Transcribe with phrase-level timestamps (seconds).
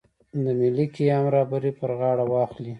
[0.43, 2.69] د ملي قیام رهبري پر غاړه واخلي.